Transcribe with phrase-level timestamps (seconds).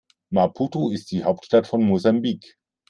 [0.31, 2.57] Maputo ist die Hauptstadt von Mosambik.